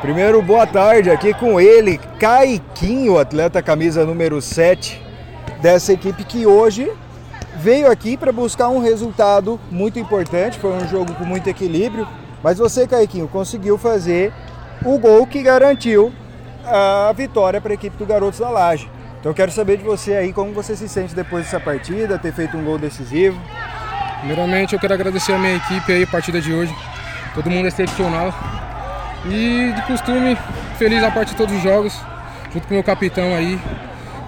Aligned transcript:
Primeiro, 0.00 0.40
boa 0.40 0.66
tarde 0.66 1.10
aqui 1.10 1.34
com 1.34 1.60
ele, 1.60 1.98
Caiquinho, 2.18 3.18
atleta 3.18 3.62
camisa 3.62 4.02
número 4.06 4.40
7 4.40 4.98
dessa 5.60 5.92
equipe 5.92 6.24
que 6.24 6.46
hoje 6.46 6.90
veio 7.56 7.90
aqui 7.90 8.16
para 8.16 8.32
buscar 8.32 8.70
um 8.70 8.78
resultado 8.78 9.60
muito 9.70 9.98
importante. 9.98 10.58
Foi 10.58 10.72
um 10.72 10.88
jogo 10.88 11.12
com 11.12 11.24
muito 11.24 11.50
equilíbrio, 11.50 12.08
mas 12.42 12.56
você, 12.56 12.86
Caiquinho, 12.86 13.28
conseguiu 13.28 13.76
fazer 13.76 14.32
o 14.86 14.98
gol 14.98 15.26
que 15.26 15.42
garantiu 15.42 16.10
a 16.64 17.12
vitória 17.14 17.60
para 17.60 17.72
a 17.72 17.74
equipe 17.74 17.94
do 17.98 18.06
Garotos 18.06 18.40
da 18.40 18.48
Laje. 18.48 18.90
Então 19.20 19.34
quero 19.34 19.52
saber 19.52 19.76
de 19.76 19.84
você 19.84 20.14
aí 20.14 20.32
como 20.32 20.54
você 20.54 20.74
se 20.74 20.88
sente 20.88 21.14
depois 21.14 21.44
dessa 21.44 21.60
partida, 21.60 22.18
ter 22.18 22.32
feito 22.32 22.56
um 22.56 22.64
gol 22.64 22.78
decisivo. 22.78 23.38
Primeiramente 24.20 24.72
eu 24.72 24.80
quero 24.80 24.94
agradecer 24.94 25.34
a 25.34 25.38
minha 25.38 25.56
equipe 25.56 25.92
aí, 25.92 26.04
a 26.04 26.06
partida 26.06 26.40
de 26.40 26.54
hoje. 26.54 26.74
Todo 27.34 27.50
mundo 27.50 27.66
é 27.66 27.68
excepcional. 27.68 28.32
E 29.26 29.72
de 29.74 29.82
costume, 29.82 30.36
feliz 30.78 31.02
a 31.02 31.10
parte 31.10 31.30
de 31.30 31.36
todos 31.36 31.54
os 31.54 31.62
jogos, 31.62 31.94
junto 32.52 32.66
com 32.66 32.74
o 32.74 32.76
meu 32.76 32.84
capitão 32.84 33.34
aí. 33.34 33.60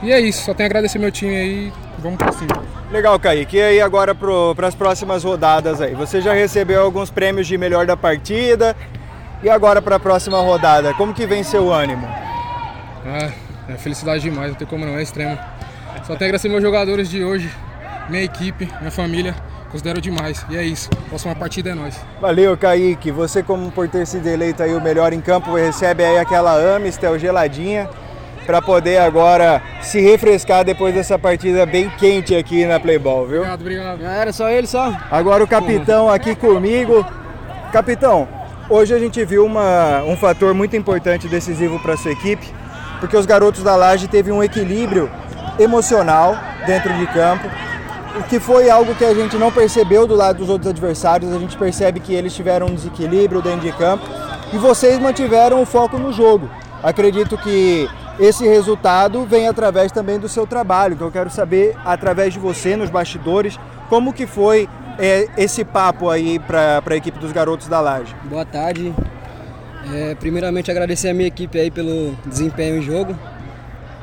E 0.03 0.13
é 0.13 0.21
isso, 0.21 0.45
só 0.45 0.53
tenho 0.53 0.67
a 0.67 0.69
agradecer 0.69 0.99
meu 0.99 1.11
time 1.11 1.35
aí, 1.35 1.73
vamos 1.99 2.19
pra 2.19 2.33
cima. 2.33 2.63
Legal, 2.91 3.19
Kaique. 3.19 3.57
E 3.57 3.63
aí 3.63 3.81
agora 3.81 4.15
para 4.15 4.69
as 4.69 4.75
próximas 4.75 5.25
rodadas 5.25 5.81
aí? 5.81 5.95
Você 5.95 6.21
já 6.21 6.35
recebeu 6.35 6.83
alguns 6.83 7.11
prêmios 7.11 7.47
de 7.47 7.57
melhor 7.57 7.87
da 7.87 7.97
partida. 7.97 8.77
E 9.43 9.49
agora 9.51 9.83
para 9.83 9.97
a 9.97 10.01
próxima 10.01 10.39
rodada, 10.39 10.95
como 10.95 11.13
que 11.13 11.27
vem 11.27 11.43
seu 11.43 11.73
ânimo? 11.73 12.07
Ah, 13.05 13.31
é 13.69 13.75
felicidade 13.75 14.23
demais, 14.23 14.51
não 14.51 14.55
tem 14.57 14.69
como 14.69 14.87
não, 14.87 14.97
é 14.97 15.03
extremo. 15.03 15.37
Só 16.05 16.15
tenho 16.15 16.23
a 16.23 16.25
agradecer 16.27 16.49
meus 16.49 16.63
jogadores 16.63 17.11
de 17.11 17.25
hoje, 17.25 17.51
minha 18.09 18.23
equipe, 18.23 18.69
minha 18.79 18.91
família, 18.91 19.35
considero 19.73 20.01
demais. 20.01 20.45
E 20.51 20.57
é 20.57 20.63
isso, 20.63 20.89
próxima 21.09 21.35
partida 21.35 21.71
é 21.71 21.75
nós. 21.75 21.99
Valeu, 22.21 22.57
Kaique. 22.57 23.11
Você, 23.11 23.43
como 23.43 23.73
por 23.73 23.89
ter 23.89 24.07
sido 24.07 24.29
eleito 24.29 24.63
aí 24.63 24.75
o 24.75 24.81
melhor 24.81 25.13
em 25.13 25.21
campo, 25.21 25.57
recebe 25.57 26.05
aí 26.05 26.19
aquela 26.19 26.77
Amistel 26.77 27.19
geladinha 27.19 27.89
para 28.45 28.61
poder 28.61 28.99
agora 28.99 29.63
se 29.81 30.01
refrescar 30.01 30.65
depois 30.65 30.95
dessa 30.95 31.19
partida 31.19 31.65
bem 31.65 31.89
quente 31.91 32.35
aqui 32.35 32.67
na 32.67 32.79
Playball, 32.79 33.27
viu? 33.27 33.39
Obrigado, 33.39 33.61
obrigado. 33.61 34.01
Já 34.01 34.13
era 34.13 34.33
só 34.33 34.51
ele 34.51 34.67
só. 34.67 34.95
Agora 35.11 35.43
o 35.43 35.47
capitão 35.47 36.11
aqui 36.11 36.35
comigo. 36.35 37.07
Capitão, 37.73 38.29
hoje 38.69 38.93
a 38.95 38.99
gente 38.99 39.25
viu 39.25 39.47
uma, 39.47 40.03
um 40.03 40.17
fator 40.17 40.53
muito 40.55 40.77
importante 40.77 41.29
decisivo 41.29 41.79
para 41.79 41.97
sua 41.97 42.13
equipe, 42.13 42.47
porque 43.01 43.17
os 43.17 43.25
garotos 43.25 43.63
da 43.63 43.77
Laje 43.77 44.09
teve 44.09 44.31
um 44.31 44.43
equilíbrio 44.43 45.11
emocional 45.59 46.37
dentro 46.67 46.93
de 46.95 47.07
campo, 47.07 47.49
o 48.19 48.23
que 48.25 48.39
foi 48.39 48.69
algo 48.69 48.95
que 48.95 49.05
a 49.05 49.15
gente 49.15 49.37
não 49.37 49.51
percebeu 49.51 50.07
do 50.07 50.15
lado 50.15 50.39
dos 50.39 50.49
outros 50.49 50.71
adversários. 50.71 51.33
A 51.33 51.39
gente 51.39 51.57
percebe 51.57 52.01
que 52.01 52.13
eles 52.15 52.35
tiveram 52.35 52.67
um 52.67 52.75
desequilíbrio 52.75 53.41
dentro 53.41 53.61
de 53.61 53.73
campo 53.73 54.05
e 54.53 54.59
vocês 54.59 54.99
mantiveram 54.99 55.63
o 55.63 55.67
foco 55.67 55.99
no 55.99 56.13
jogo. 56.13 56.51
Acredito 56.83 57.39
que 57.39 57.89
esse 58.19 58.47
resultado 58.47 59.25
vem 59.25 59.49
através 59.49 59.91
também 59.91 60.19
do 60.19 60.29
seu 60.29 60.47
trabalho, 60.47 60.97
que 60.97 61.03
eu 61.03 61.11
quero 61.11 61.31
saber 61.31 61.75
através 61.85 62.35
de 62.35 62.39
você 62.39 62.77
nos 62.77 62.91
bastidores 62.91 63.59
como 63.89 64.13
que 64.13 64.27
foi 64.27 64.69
é, 64.99 65.29
esse 65.37 65.65
papo 65.65 66.11
aí 66.11 66.39
para 66.39 66.83
a 66.85 66.97
equipe 66.97 67.19
dos 67.19 67.33
garotos 67.33 67.69
da 67.69 67.81
Laje. 67.81 68.15
Boa 68.25 68.45
tarde. 68.45 68.95
É, 69.93 70.15
primeiramente 70.15 70.71
agradecer 70.71 71.09
a 71.09 71.15
minha 71.15 71.29
equipe 71.29 71.59
aí 71.59 71.71
pelo 71.71 72.15
desempenho 72.27 72.79
em 72.79 72.83
jogo. 72.83 73.17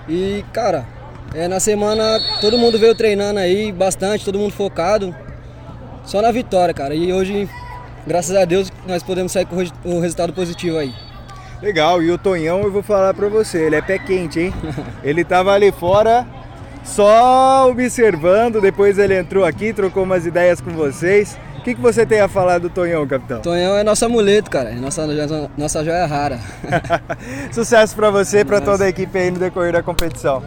E 0.07 0.43
cara, 0.51 0.85
é, 1.33 1.47
na 1.47 1.59
semana 1.59 2.19
todo 2.41 2.57
mundo 2.57 2.77
veio 2.79 2.95
treinando 2.95 3.39
aí 3.39 3.71
bastante, 3.71 4.25
todo 4.25 4.39
mundo 4.39 4.53
focado. 4.53 5.15
Só 6.03 6.21
na 6.21 6.31
vitória, 6.31 6.73
cara. 6.73 6.95
E 6.95 7.13
hoje, 7.13 7.47
graças 8.07 8.35
a 8.35 8.45
Deus, 8.45 8.71
nós 8.87 9.03
podemos 9.03 9.31
sair 9.31 9.45
com 9.45 9.57
um 9.85 9.99
resultado 9.99 10.33
positivo 10.33 10.77
aí. 10.77 10.93
Legal, 11.61 12.01
e 12.01 12.09
o 12.09 12.17
Tonhão 12.17 12.61
eu 12.61 12.71
vou 12.71 12.81
falar 12.81 13.13
pra 13.13 13.27
você, 13.27 13.63
ele 13.63 13.75
é 13.75 13.81
pé 13.81 13.99
quente, 13.99 14.39
hein? 14.39 14.53
ele 15.03 15.23
tava 15.25 15.51
ali 15.51 15.71
fora 15.71 16.25
só 16.83 17.69
observando, 17.69 18.61
depois 18.61 18.97
ele 18.97 19.17
entrou 19.17 19.45
aqui, 19.45 19.73
trocou 19.73 20.03
umas 20.03 20.25
ideias 20.25 20.61
com 20.61 20.71
vocês. 20.71 21.37
O 21.57 21.61
que, 21.61 21.75
que 21.75 21.81
você 21.81 22.05
tem 22.05 22.21
a 22.21 22.27
falar 22.29 22.57
do 22.57 22.69
Tonhão, 22.69 23.05
capitão? 23.05 23.41
Tonhão 23.41 23.75
é 23.75 23.83
nosso 23.83 24.05
amuleto, 24.05 24.49
cara, 24.49 24.69
é 24.69 24.75
nossa, 24.75 25.05
nossa 25.57 25.83
joia 25.83 26.05
rara. 26.05 26.39
Sucesso 27.51 27.95
para 27.95 28.09
você 28.09 28.39
e 28.39 28.45
para 28.45 28.61
toda 28.61 28.85
a 28.85 28.89
equipe 28.89 29.19
aí 29.19 29.29
no 29.29 29.37
decorrer 29.37 29.73
da 29.73 29.83
competição. 29.83 30.41